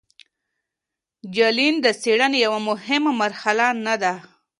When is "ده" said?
4.01-4.13